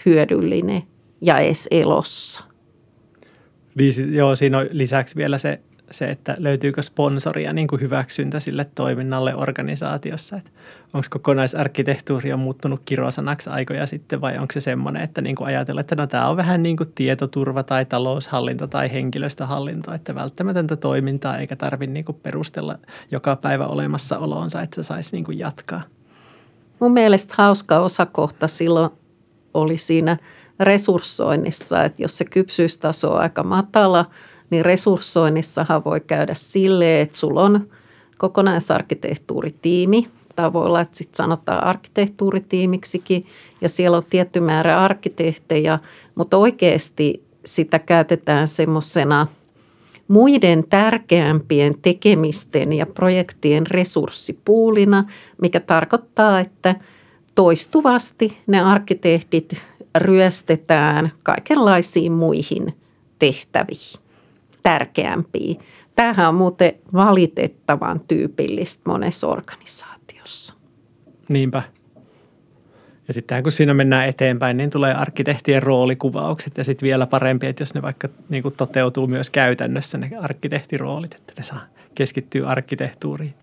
hyödyllinen 0.06 0.83
ja 1.21 1.38
edes 1.38 1.68
elossa. 1.71 2.45
Joo, 4.12 4.37
siinä 4.37 4.59
on 4.59 4.66
lisäksi 4.71 5.16
vielä 5.16 5.38
se 5.38 5.61
se, 5.90 6.04
että 6.04 6.37
löytyykö 6.38 6.83
sponsoria 6.83 7.52
niin 7.52 7.68
kuin 7.68 7.80
hyväksyntä 7.80 8.40
sille 8.40 8.66
toiminnalle 8.75 9.35
organisaatiossa. 9.35 10.40
Onko 10.95 11.06
kokonaisarkkitehtuuri 11.11 12.33
on 12.33 12.38
muuttunut 12.38 12.80
kirosanaksi 12.85 13.50
aikoja 13.50 13.87
sitten 13.87 14.21
vai 14.21 14.38
onko 14.38 14.52
se 14.52 14.61
semmoinen, 14.61 15.02
että 15.02 15.21
niin 15.21 15.37
kuin 15.37 15.47
ajatellaan, 15.47 15.80
että 15.80 15.97
no 15.97 16.06
tämä 16.06 16.28
on 16.28 16.37
vähän 16.37 16.62
niin 16.62 16.76
kuin 16.76 16.92
tietoturva 16.95 17.62
tai 17.62 17.85
taloushallinto 17.85 18.66
tai 18.66 18.92
henkilöstöhallinto, 18.92 19.92
että 19.92 20.14
välttämätöntä 20.14 20.76
toimintaa 20.76 21.38
eikä 21.38 21.56
tarvitse 21.56 21.92
niin 21.92 22.04
kuin 22.04 22.18
perustella 22.23 22.78
joka 23.11 23.37
päivä 23.37 23.66
olemassaoloonsa, 23.66 24.62
että 24.62 24.75
se 24.75 24.83
saisi 24.83 25.16
niin 25.16 25.25
kuin 25.25 25.38
jatkaa. 25.38 25.83
Mun 26.80 26.92
mielestä 26.92 27.35
hauska 27.38 27.78
osakohta 27.78 28.49
silloin 28.49 28.90
oli 29.54 29.78
siinä 29.78 30.16
resurssoinnissa, 30.60 31.84
että 31.84 32.02
jos 32.02 32.18
se 32.18 32.25
kypsyystaso 32.25 33.12
on 33.12 33.20
aika 33.20 33.42
matala– 33.42 34.06
niin 34.50 34.64
resurssoinnissahan 34.64 35.84
voi 35.84 36.00
käydä 36.00 36.34
silleen, 36.34 37.02
että 37.02 37.16
sulla 37.18 37.42
on 37.42 37.68
kokonaisarkkitehtuuritiimi, 38.18 40.08
tai 40.36 40.52
voi 40.52 40.66
olla, 40.66 40.80
että 40.80 40.96
sitten 40.96 41.16
sanotaan 41.16 41.64
arkkitehtuuritiimiksikin, 41.64 43.26
ja 43.60 43.68
siellä 43.68 43.96
on 43.96 44.02
tietty 44.10 44.40
määrä 44.40 44.80
arkkitehtejä, 44.80 45.78
mutta 46.14 46.36
oikeasti 46.36 47.22
sitä 47.44 47.78
käytetään 47.78 48.48
semmoisena 48.48 49.26
muiden 50.08 50.64
tärkeämpien 50.70 51.75
tekemisten 51.82 52.72
ja 52.72 52.86
projektien 52.86 53.66
resurssipuulina, 53.66 55.04
mikä 55.42 55.60
tarkoittaa, 55.60 56.40
että 56.40 56.75
toistuvasti 57.34 58.38
ne 58.46 58.60
arkkitehdit 58.60 59.66
ryöstetään 59.98 61.12
kaikenlaisiin 61.22 62.12
muihin 62.12 62.74
tehtäviin 63.18 64.00
tärkeämpiä. 64.62 65.54
Tämähän 65.96 66.28
on 66.28 66.34
muuten 66.34 66.74
valitettavan 66.92 68.00
tyypillistä 68.08 68.82
monessa 68.86 69.26
organisaatiossa. 69.26 70.54
Niinpä. 71.28 71.62
Ja 73.08 73.14
sitten 73.14 73.42
kun 73.42 73.52
siinä 73.52 73.74
mennään 73.74 74.08
eteenpäin, 74.08 74.56
niin 74.56 74.70
tulee 74.70 74.94
arkkitehtien 74.94 75.62
roolikuvaukset 75.62 76.58
ja 76.58 76.64
sitten 76.64 76.86
vielä 76.86 77.06
parempi, 77.06 77.46
että 77.46 77.62
jos 77.62 77.74
ne 77.74 77.82
vaikka 77.82 78.08
niin 78.28 78.42
kuin 78.42 78.54
toteutuu 78.56 79.06
myös 79.06 79.30
käytännössä 79.30 79.98
ne 79.98 80.10
arkkitehtiroolit, 80.20 81.14
että 81.14 81.32
ne 81.36 81.42
saa 81.42 81.60
keskittyä 81.94 82.48
arkkitehtuuriin. 82.48 83.34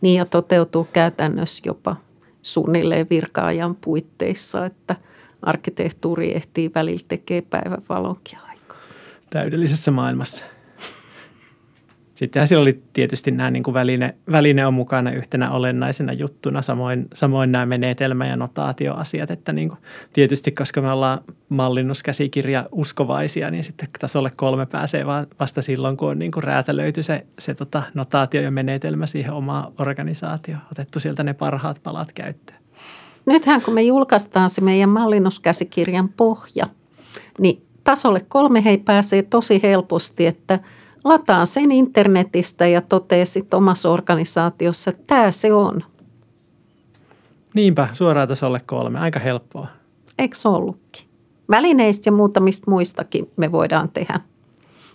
Niin 0.00 0.18
ja 0.18 0.24
toteutuu 0.24 0.88
käytännössä 0.92 1.62
jopa 1.66 1.96
suunnilleen 2.42 3.06
virkaajan 3.10 3.74
puitteissa, 3.74 4.66
että 4.66 4.96
arkkitehtuuri 5.46 6.36
ehtii 6.36 6.70
välillä 6.74 7.04
tekee 7.08 7.42
päivän 7.42 7.82
valonkin 7.88 8.38
täydellisessä 9.30 9.90
maailmassa. 9.90 10.44
Sittenhän 12.14 12.48
siellä 12.48 12.62
oli 12.62 12.82
tietysti 12.92 13.30
nämä 13.30 13.50
niin 13.50 13.62
kuin 13.62 13.74
väline, 13.74 14.14
väline 14.32 14.66
on 14.66 14.74
mukana 14.74 15.10
yhtenä 15.10 15.50
olennaisena 15.50 16.12
juttuna, 16.12 16.62
samoin, 16.62 17.08
samoin 17.14 17.52
nämä 17.52 17.66
menetelmä- 17.66 18.26
ja 18.26 18.36
notaatioasiat, 18.36 19.30
että 19.30 19.52
niin 19.52 19.68
kuin, 19.68 19.78
tietysti 20.12 20.52
koska 20.52 20.80
me 20.80 20.90
ollaan 20.90 21.20
mallinnuskäsikirja 21.48 22.68
uskovaisia, 22.72 23.50
niin 23.50 23.64
sitten 23.64 23.88
tasolle 24.00 24.32
kolme 24.36 24.66
pääsee 24.66 25.06
vasta 25.40 25.62
silloin, 25.62 25.96
kun 25.96 26.10
on 26.10 26.18
niin 26.18 26.32
kuin 26.32 26.44
räätälöity 26.44 27.02
se, 27.02 27.26
se 27.38 27.54
tota, 27.54 27.82
notaatio 27.94 28.40
ja 28.40 28.50
menetelmä 28.50 29.06
siihen 29.06 29.32
omaan 29.32 29.72
organisaatioon, 29.78 30.62
otettu 30.72 31.00
sieltä 31.00 31.24
ne 31.24 31.34
parhaat 31.34 31.80
palat 31.82 32.12
käyttöön. 32.12 32.65
Nythän 33.26 33.62
kun 33.62 33.74
me 33.74 33.82
julkaistaan 33.82 34.50
se 34.50 34.60
meidän 34.60 34.88
mallinnuskäsikirjan 34.88 36.08
pohja, 36.08 36.66
niin 37.38 37.66
tasolle 37.84 38.20
kolme 38.28 38.64
hei 38.64 38.78
pääsee 38.78 39.22
tosi 39.22 39.60
helposti, 39.62 40.26
että 40.26 40.60
lataa 41.04 41.46
sen 41.46 41.72
internetistä 41.72 42.66
ja 42.66 42.80
toteaa 42.80 43.24
sitten 43.24 43.56
omassa 43.56 43.90
organisaatiossa, 43.90 44.90
että 44.90 45.02
tämä 45.06 45.30
se 45.30 45.52
on. 45.52 45.82
Niinpä, 47.54 47.88
suoraan 47.92 48.28
tasolle 48.28 48.60
kolme. 48.66 48.98
Aika 48.98 49.18
helppoa. 49.18 49.66
Eikö 50.18 50.36
se 50.36 50.48
ollutkin? 50.48 51.06
Välineistä 51.50 52.08
ja 52.08 52.12
muutamista 52.12 52.70
muistakin 52.70 53.30
me 53.36 53.52
voidaan 53.52 53.88
tehdä 53.88 54.20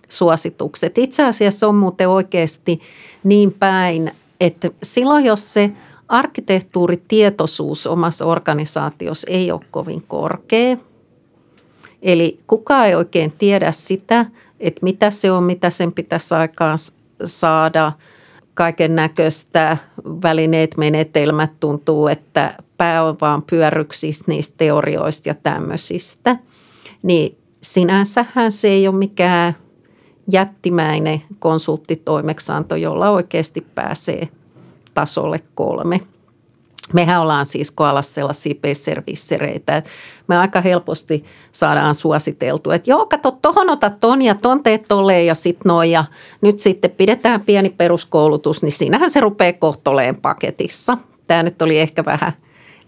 suositukset. 0.09 0.97
Itse 0.97 1.25
asiassa 1.25 1.67
on 1.67 1.75
muuten 1.75 2.09
oikeasti 2.09 2.79
niin 3.23 3.53
päin, 3.53 4.11
että 4.39 4.69
silloin 4.83 5.25
jos 5.25 5.53
se 5.53 5.71
arkkitehtuuritietoisuus 6.11 7.87
omassa 7.87 8.25
organisaatiossa 8.25 9.31
ei 9.31 9.51
ole 9.51 9.61
kovin 9.71 10.03
korkea– 10.07 10.77
Eli 12.01 12.39
kukaan 12.47 12.87
ei 12.87 12.95
oikein 12.95 13.33
tiedä 13.37 13.71
sitä, 13.71 14.25
että 14.59 14.79
mitä 14.83 15.11
se 15.11 15.31
on, 15.31 15.43
mitä 15.43 15.69
sen 15.69 15.91
pitäisi 15.91 16.35
aikaan 16.35 16.77
saada. 17.25 17.91
Kaiken 18.53 18.95
näköistä 18.95 19.77
välineet, 20.05 20.77
menetelmät 20.77 21.51
tuntuu, 21.59 22.07
että 22.07 22.53
pää 22.77 23.03
on 23.03 23.17
vaan 23.21 23.41
pyörryksistä 23.41 24.23
niistä 24.27 24.53
teorioista 24.57 25.29
ja 25.29 25.35
tämmöisistä. 25.35 26.37
Niin 27.03 27.37
sinänsähän 27.61 28.51
se 28.51 28.67
ei 28.67 28.87
ole 28.87 28.95
mikään 28.95 29.55
jättimäinen 30.31 31.21
konsulttitoimeksanto, 31.39 32.75
jolla 32.75 33.09
oikeasti 33.09 33.61
pääsee 33.75 34.29
tasolle 34.93 35.39
kolme. 35.55 36.01
Mehän 36.93 37.21
ollaan 37.21 37.45
siis 37.45 37.71
koalassa 37.71 38.13
sellaisia 38.13 38.55
pesservissereitä, 38.61 39.77
että 39.77 39.89
me 40.27 40.37
aika 40.37 40.61
helposti 40.61 41.23
saadaan 41.51 41.93
suositeltu, 41.93 42.71
että 42.71 42.91
joo, 42.91 43.05
kato, 43.05 43.31
tohon 43.41 43.69
ota 43.69 43.89
ton 43.89 44.21
ja 44.21 44.35
ton 44.35 44.63
teet 44.63 44.85
tolleen 44.87 45.25
ja 45.25 45.35
sit 45.35 45.57
noin 45.65 45.91
ja 45.91 46.05
nyt 46.41 46.59
sitten 46.59 46.91
pidetään 46.91 47.41
pieni 47.41 47.69
peruskoulutus, 47.69 48.61
niin 48.61 48.71
siinähän 48.71 49.09
se 49.09 49.19
rupeaa 49.19 49.53
kohtoleen 49.53 50.15
paketissa. 50.15 50.97
Tämä 51.27 51.43
nyt 51.43 51.61
oli 51.61 51.79
ehkä 51.79 52.05
vähän 52.05 52.33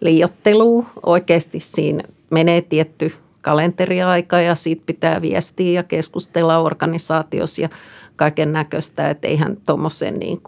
liiottelua. 0.02 0.86
Oikeasti 1.06 1.60
siinä 1.60 2.04
menee 2.30 2.62
tietty 2.62 3.14
kalenteriaika 3.42 4.42
ja 4.42 4.56
siitä 4.56 4.84
pitää 4.86 5.22
viestiä 5.22 5.72
ja 5.72 5.84
keskustella 5.84 6.60
organisaatiossa 6.60 7.62
ja 7.62 7.70
kaiken 8.16 8.54
näköistä, 8.54 9.10
että 9.10 9.28
eihän 9.28 9.58
tuommoisen 9.66 10.20
niin 10.20 10.42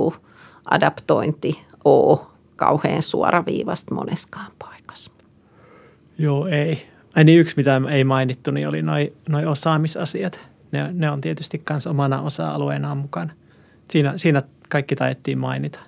adaptointi 0.66 1.66
ole 1.86 2.20
kauhean 2.56 3.02
suoraviivasta 3.02 3.96
moneskaan 3.96 4.52
paikassa. 4.60 5.12
Joo, 6.18 6.48
ei. 6.48 6.88
Ai 7.16 7.24
niin, 7.24 7.40
yksi 7.40 7.56
mitä 7.58 7.82
ei 7.92 8.04
mainittu, 8.04 8.52
niin 8.52 8.68
oli 8.68 8.82
noin 8.82 9.14
noi 9.30 9.46
osaamisasiat. 9.46 10.40
Ne, 10.72 10.90
ne 10.94 11.12
on 11.12 11.22
tietysti 11.22 11.64
myös 11.70 11.88
omana 11.88 12.22
osa-alueenaan 12.22 12.98
mukana. 12.98 13.34
Siinä, 13.92 14.14
siinä 14.18 14.42
kaikki 14.70 14.96
taidettiin 14.96 15.38
mainita. 15.38 15.80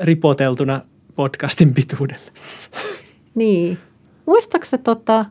Ripoteltuna 0.00 0.80
podcastin 1.16 1.74
pituudelle. 1.74 2.32
Niin. 3.34 3.78
Muistaakseni 4.26 4.82
tota, 4.82 5.24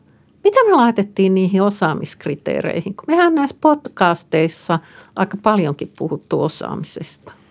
mitä 0.44 0.64
me 0.64 0.74
laitettiin 0.74 1.34
niihin 1.34 1.62
osaamiskriteereihin? 1.62 2.96
Kun 2.96 3.04
mehän 3.06 3.34
näissä 3.34 3.56
podcasteissa 3.60 4.78
aika 5.16 5.36
paljonkin 5.42 5.92
puhuttu 5.98 6.42
osaamisesta– 6.42 7.32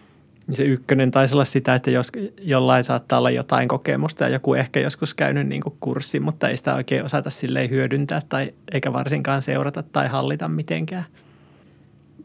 niin 0.47 0.55
se 0.55 0.63
ykkönen 0.63 1.11
taisi 1.11 1.35
olla 1.35 1.45
sitä, 1.45 1.75
että 1.75 1.91
jos 1.91 2.11
jollain 2.41 2.83
saattaa 2.83 3.19
olla 3.19 3.29
jotain 3.29 3.67
kokemusta 3.67 4.23
ja 4.23 4.29
joku 4.29 4.53
ehkä 4.53 4.79
joskus 4.79 5.13
käynyt 5.13 5.47
niin 5.47 5.61
kuin 5.61 5.77
kurssi, 5.79 6.19
mutta 6.19 6.49
ei 6.49 6.57
sitä 6.57 6.75
oikein 6.75 7.05
osata 7.05 7.29
silleen 7.29 7.69
hyödyntää 7.69 8.21
tai 8.29 8.53
eikä 8.71 8.93
varsinkaan 8.93 9.41
seurata 9.41 9.83
tai 9.83 10.07
hallita 10.07 10.47
mitenkään. 10.47 11.05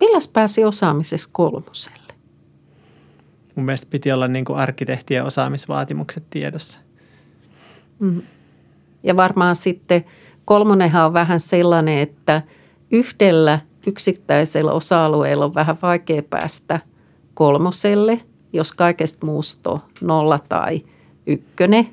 Milläs 0.00 0.28
pääsi 0.28 0.64
osaamisessa 0.64 1.30
kolmoselle? 1.32 2.14
Mun 3.54 3.66
mielestä 3.66 3.86
piti 3.90 4.12
olla 4.12 4.28
niin 4.28 4.44
kuin 4.44 4.58
arkkitehtien 4.58 5.24
osaamisvaatimukset 5.24 6.24
tiedossa. 6.30 6.80
Mm. 7.98 8.22
Ja 9.02 9.16
varmaan 9.16 9.56
sitten 9.56 10.04
kolmonenhan 10.44 11.06
on 11.06 11.12
vähän 11.12 11.40
sellainen, 11.40 11.98
että 11.98 12.42
yhdellä 12.90 13.58
yksittäisellä 13.86 14.72
osa-alueella 14.72 15.44
on 15.44 15.54
vähän 15.54 15.76
vaikea 15.82 16.22
päästä– 16.22 16.80
kolmoselle, 17.40 18.20
jos 18.52 18.72
kaikesta 18.72 19.26
muusta 19.26 19.70
on 19.70 19.80
nolla 20.00 20.38
tai 20.48 20.84
ykkönen, 21.26 21.88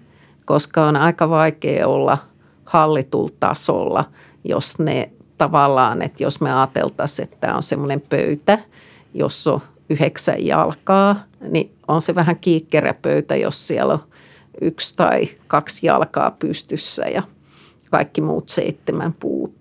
koska 0.45 0.85
on 0.85 0.95
aika 0.95 1.29
vaikea 1.29 1.87
olla 1.87 2.17
hallitulla 2.65 3.29
tasolla, 3.39 4.03
jos 4.43 4.79
ne 4.79 5.09
tavallaan, 5.37 6.01
että 6.01 6.23
jos 6.23 6.41
me 6.41 6.53
ajateltaisiin, 6.53 7.23
että 7.23 7.37
tämä 7.39 7.55
on 7.55 7.63
semmoinen 7.63 8.01
pöytä, 8.09 8.59
jossa 9.13 9.53
on 9.53 9.61
yhdeksän 9.89 10.45
jalkaa 10.45 11.15
niin 11.49 11.71
on 11.87 12.01
se 12.01 12.15
vähän 12.15 12.39
kiikkerä 12.39 12.93
pöytä, 12.93 13.35
jos 13.35 13.67
siellä 13.67 13.93
on 13.93 14.03
yksi 14.61 14.95
tai 14.95 15.29
kaksi 15.47 15.85
jalkaa 15.85 16.31
pystyssä 16.31 17.05
ja 17.05 17.23
kaikki 17.91 18.21
muut 18.21 18.49
seitsemän 18.49 19.13
puut 19.13 19.53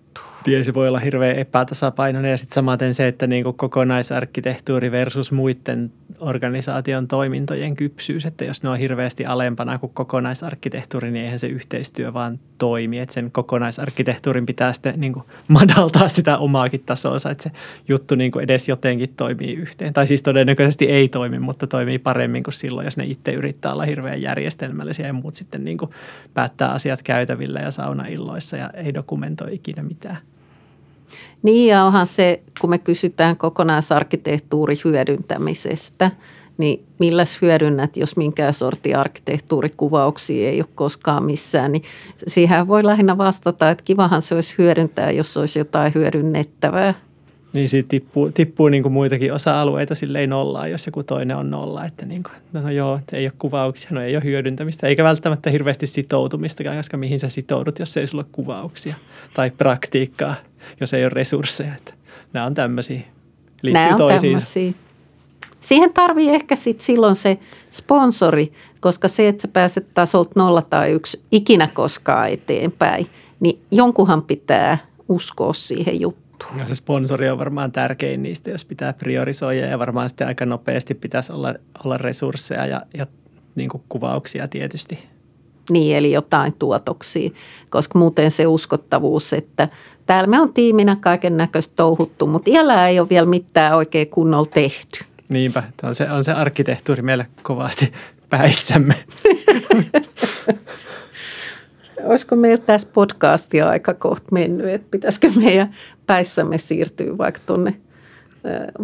se 0.63 0.75
voi 0.75 0.89
olla 0.89 0.99
hirveän 0.99 1.37
epätasapainoinen 1.37 2.31
ja 2.31 2.37
sitten 2.37 2.55
samaten 2.55 2.95
se, 2.95 3.09
että 3.09 3.27
niin 3.27 3.45
kuin 3.45 3.57
kokonaisarkkitehtuuri 3.57 4.91
versus 4.91 5.33
muiden 5.33 5.93
organisaation 6.21 7.09
toimintojen 7.09 7.77
kypsyys, 7.77 8.25
että 8.25 8.45
jos 8.45 8.63
ne 8.63 8.69
on 8.69 8.79
hirveästi 8.79 9.27
alempana 9.27 9.79
kuin 9.79 9.93
kokonaisarkkitehtuuri, 9.95 11.11
niin 11.11 11.25
eihän 11.25 11.39
se 11.39 11.47
yhteistyö 11.47 12.13
vaan 12.13 12.39
toimi, 12.59 12.99
että 12.99 13.13
sen 13.13 13.31
kokonaisarkkitehtuurin 13.31 14.47
pitää 14.47 14.73
sitten 14.73 15.01
niin 15.01 15.13
kuin 15.13 15.25
madaltaa 15.49 16.09
sitä 16.09 16.39
omaakin 16.39 16.83
tasoa, 16.87 17.17
että 17.31 17.43
se 17.43 17.51
juttu 17.89 18.15
niin 18.15 18.33
kuin 18.33 18.43
edes 18.43 18.69
jotenkin 18.69 19.15
toimii 19.17 19.55
yhteen. 19.55 19.93
Tai 19.93 20.07
siis 20.07 20.23
todennäköisesti 20.23 20.85
ei 20.85 21.09
toimi, 21.09 21.39
mutta 21.39 21.67
toimii 21.67 21.99
paremmin 21.99 22.43
kuin 22.43 22.55
silloin, 22.55 22.85
jos 22.85 22.97
ne 22.97 23.05
itse 23.05 23.33
yrittää 23.33 23.73
olla 23.73 23.85
hirveän 23.85 24.23
järjestelmällisiä 24.23 25.07
ja 25.07 25.13
muut 25.13 25.35
sitten 25.35 25.65
niin 25.65 25.79
kuin 25.79 25.91
päättää 26.35 26.71
asiat 26.71 27.03
käytävillä 27.03 27.61
ja 27.61 27.71
saunailloissa 27.71 28.57
ja 28.57 28.71
ei 28.75 28.95
dokumentoi 28.95 29.55
ikinä 29.55 29.83
mitään. 29.83 30.19
Niin 31.47 31.69
ja 31.69 31.85
onhan 31.85 32.07
se, 32.07 32.43
kun 32.61 32.71
me 32.71 32.79
kysytään 32.79 33.37
kokonaisarkkitehtuuri 33.37 34.75
hyödyntämisestä, 34.85 36.11
niin 36.59 36.87
milläs 36.99 37.43
hyödynnät, 37.43 37.97
jos 37.97 38.17
minkään 38.17 38.55
sorti 38.55 38.95
arkkitehtuurikuvauksia 38.95 40.49
ei 40.49 40.61
ole 40.61 40.69
koskaan 40.75 41.25
missään, 41.25 41.73
niin 41.73 41.83
siihen 42.27 42.69
voi 42.69 42.85
lähinnä 42.85 43.19
vastata, 43.19 43.71
että 43.71 43.85
kivahan 43.85 44.23
se 44.23 44.35
olisi 44.35 44.55
hyödyntää, 44.59 45.11
jos 45.11 45.37
olisi 45.37 45.59
jotain 45.59 45.95
hyödynnettävää. 45.95 46.95
Niin 47.57 47.69
siitä 47.69 47.89
tippuu, 47.89 48.33
tippuu 48.33 48.69
niin 48.69 48.83
kuin 48.83 48.93
muitakin 48.93 49.33
osa-alueita 49.33 49.95
silleen 49.95 50.31
nollaa, 50.31 50.69
jos 50.69 50.87
joku 50.87 51.03
toinen 51.03 51.37
on 51.37 51.51
nolla. 51.51 51.85
Että 51.85 52.07
niin 52.07 52.23
kuin, 52.23 52.33
no, 52.53 52.61
no 52.61 52.71
joo, 52.71 53.01
ei 53.13 53.27
ole 53.27 53.33
kuvauksia, 53.39 53.91
no 53.93 54.03
ei 54.03 54.17
ole 54.17 54.25
hyödyntämistä, 54.25 54.87
eikä 54.87 55.05
välttämättä 55.05 55.51
hirveästi 55.51 55.87
sitoutumistakaan, 55.87 56.77
koska 56.77 56.97
mihin 56.97 57.21
sä 57.21 57.29
sitoudut, 57.29 57.79
jos 57.79 57.97
ei 57.97 58.07
sulla 58.07 58.25
ole 58.25 58.31
kuvauksia 58.33 58.95
tai 59.35 59.51
praktiikkaa, 59.51 60.35
jos 60.81 60.95
ei 60.95 61.05
ole 61.05 61.09
resursseja. 61.09 61.75
Että 61.75 61.95
nämä 62.33 62.47
on 62.47 62.55
tämmöisiä, 62.55 63.01
liittyy 63.63 63.73
Nämä 63.73 63.91
on 63.91 63.97
toisiinsa. 63.97 64.55
Tämmöisiä. 64.55 64.73
Siihen 65.61 65.93
tarvii 65.93 66.31
ehkä 66.31 66.57
sit 66.57 66.81
silloin 66.81 67.17
se 67.17 67.39
sponsori, 67.71 68.53
koska 68.81 69.09
se, 69.09 69.29
että 69.29 69.43
sä 69.43 69.49
pääset 69.49 69.87
tasolta 69.95 70.31
nolla 70.37 70.63
tai 70.63 70.91
yksi 70.91 71.21
ikinä 71.33 71.69
koskaan 71.75 72.31
eteenpäin, 72.31 73.07
niin 73.41 73.61
jonkunhan 73.71 74.23
pitää 74.23 74.79
uskoa 75.09 75.53
siihen 75.53 76.01
juttuun 76.01 76.26
juttu. 76.45 76.59
Ja 76.59 76.69
se 76.69 76.75
sponsori 76.75 77.31
on 77.31 77.39
varmaan 77.39 77.73
tärkein 77.73 78.23
niistä, 78.23 78.51
jos 78.51 78.65
pitää 78.65 78.93
priorisoida 78.93 79.67
ja 79.67 79.79
varmaan 79.79 80.09
sitten 80.09 80.27
aika 80.27 80.47
nopeasti 80.47 80.95
pitäisi 80.95 81.33
olla, 81.33 81.55
olla 81.85 81.99
resursseja 81.99 82.67
ja, 82.67 82.83
ja 82.95 83.07
niin 83.55 83.69
kuin 83.69 83.83
kuvauksia 83.89 84.49
tietysti. 84.49 84.99
Niin, 85.71 85.97
eli 85.97 86.13
jotain 86.13 86.53
tuotoksia, 86.59 87.31
koska 87.71 87.99
muuten 87.99 88.31
se 88.31 88.47
uskottavuus, 88.47 89.33
että 89.33 89.69
täällä 90.07 90.27
me 90.27 90.41
on 90.41 90.53
tiiminä 90.53 90.97
kaiken 91.01 91.37
näköistä 91.37 91.73
touhuttu, 91.77 92.27
mutta 92.27 92.51
iällä 92.51 92.89
ei 92.89 93.01
ole 93.01 93.09
vielä 93.09 93.27
mitään 93.27 93.77
oikein 93.77 94.09
kunnolla 94.09 94.51
tehty. 94.55 95.05
Niinpä, 95.29 95.63
on 95.83 95.95
se, 95.95 96.11
on 96.11 96.25
se 96.25 96.33
arkkitehtuuri 96.33 97.03
meille 97.03 97.27
kovasti 97.43 97.93
päissämme. 98.31 98.95
olisiko 102.05 102.37
meillä 102.37 102.65
tässä 102.67 102.89
podcastia 102.93 103.69
aika 103.69 103.95
kohta 103.95 104.27
mennyt, 104.33 104.67
että 104.69 104.89
pitäisikö 104.91 105.31
meidän 105.37 105.75
päissämme 106.07 106.59
siirtyä 106.59 107.19
vaikka 107.19 107.41
tuonne 107.47 107.75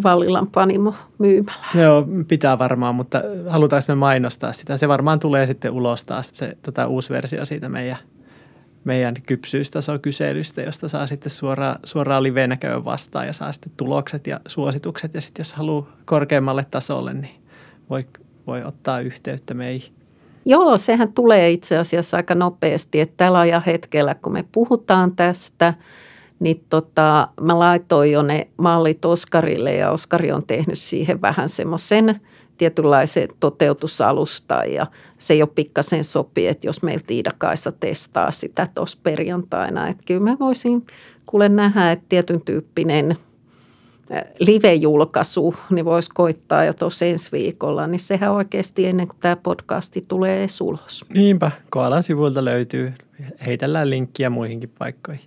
Vallilan 0.03 0.47
panimo 0.47 0.95
myymälään. 1.17 1.79
Joo, 1.79 2.07
pitää 2.27 2.59
varmaan, 2.59 2.95
mutta 2.95 3.21
halutaanko 3.49 3.85
me 3.87 3.95
mainostaa 3.95 4.53
sitä? 4.53 4.77
Se 4.77 4.87
varmaan 4.87 5.19
tulee 5.19 5.45
sitten 5.45 5.71
ulos 5.71 6.05
taas 6.05 6.31
se 6.33 6.57
tota, 6.61 6.87
uusi 6.87 7.09
versio 7.09 7.45
siitä 7.45 7.69
meidän, 7.69 7.97
meidän 8.83 9.15
kypsyystasokyselystä, 9.27 10.61
josta 10.61 10.87
saa 10.87 11.07
sitten 11.07 11.29
suoraan, 11.29 11.75
suoraan 11.83 12.23
livenä 12.23 12.57
käydä 12.57 12.85
vastaan 12.85 13.27
ja 13.27 13.33
saa 13.33 13.53
sitten 13.53 13.71
tulokset 13.77 14.27
ja 14.27 14.39
suositukset. 14.47 15.13
Ja 15.13 15.21
sitten 15.21 15.39
jos 15.39 15.53
haluaa 15.53 15.91
korkeammalle 16.05 16.65
tasolle, 16.71 17.13
niin 17.13 17.35
voi, 17.89 18.05
voi 18.47 18.63
ottaa 18.63 18.99
yhteyttä 18.99 19.53
meihin. 19.53 19.93
Joo, 20.45 20.77
sehän 20.77 21.13
tulee 21.13 21.51
itse 21.51 21.77
asiassa 21.77 22.17
aika 22.17 22.35
nopeasti, 22.35 22.99
että 22.99 23.13
tällä 23.17 23.39
ajan 23.39 23.63
hetkellä, 23.65 24.15
kun 24.15 24.33
me 24.33 24.45
puhutaan 24.51 25.15
tästä, 25.15 25.73
niin 26.39 26.65
tota, 26.69 27.27
mä 27.41 27.59
laitoin 27.59 28.11
jo 28.11 28.21
ne 28.21 28.47
mallit 28.57 29.05
Oskarille 29.05 29.75
ja 29.75 29.91
Oskari 29.91 30.31
on 30.31 30.45
tehnyt 30.45 30.79
siihen 30.79 31.21
vähän 31.21 31.49
semmoisen 31.49 32.21
tietynlaisen 32.57 33.27
toteutusalustan 33.39 34.73
ja 34.73 34.87
se 35.17 35.35
jo 35.35 35.47
pikkasen 35.47 36.03
sopii, 36.03 36.47
että 36.47 36.67
jos 36.67 36.83
meiltä 36.83 37.03
Tiidakaissa 37.07 37.71
testaa 37.71 38.31
sitä 38.31 38.67
tuossa 38.75 38.97
perjantaina, 39.03 39.87
että 39.87 40.03
kyllä 40.05 40.21
mä 40.21 40.37
voisin 40.39 40.85
kuule 41.25 41.49
nähdä, 41.49 41.91
että 41.91 42.05
tietyn 42.09 42.41
tyyppinen– 42.41 43.15
live-julkaisu, 44.39 45.55
niin 45.69 45.85
voisi 45.85 46.09
koittaa 46.13 46.65
jo 46.65 46.73
tuossa 46.73 47.05
ensi 47.05 47.31
viikolla, 47.31 47.87
niin 47.87 47.99
sehän 47.99 48.31
oikeasti 48.31 48.85
ennen 48.85 49.07
kuin 49.07 49.17
tämä 49.19 49.35
podcasti 49.35 50.05
tulee 50.07 50.39
edes 50.39 50.61
ulos. 50.61 51.05
Niinpä, 51.13 51.51
Koalan 51.69 52.03
sivuilta 52.03 52.45
löytyy. 52.45 52.93
Heitellään 53.45 53.89
linkkiä 53.89 54.29
muihinkin 54.29 54.73
paikkoihin. 54.79 55.25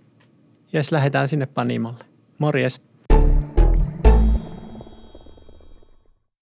Ja 0.73 0.83
lähdetään 0.91 1.29
sinne 1.29 1.47
Panimolle. 1.47 2.05
Morjes. 2.39 2.81